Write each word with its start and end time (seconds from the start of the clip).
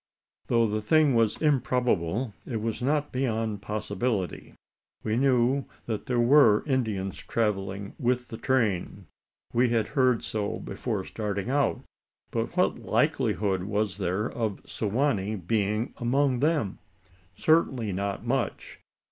Though 0.47 0.65
the 0.65 0.81
thing 0.81 1.13
was 1.13 1.39
improbable, 1.43 2.33
it 2.47 2.59
was 2.59 2.81
not 2.81 3.11
beyond 3.11 3.61
possibility. 3.61 4.55
We 5.03 5.15
knew 5.15 5.65
that 5.85 6.07
there 6.07 6.19
were 6.19 6.63
Indians 6.65 7.17
travelling 7.17 7.93
with 7.99 8.29
the 8.29 8.37
train: 8.39 9.05
we 9.53 9.69
had 9.69 9.89
heard 9.89 10.23
so 10.23 10.57
before 10.57 11.03
starting 11.03 11.51
out. 11.51 11.83
But 12.31 12.57
what 12.57 12.79
likelihood 12.83 13.61
was 13.65 13.99
there 13.99 14.27
of 14.27 14.61
Su 14.65 14.87
wa 14.87 15.13
nee 15.13 15.35
being 15.35 15.93
among 15.97 16.39
them? 16.39 16.79
Certainly 17.35 17.93
not 17.93 18.25
much. 18.25 18.79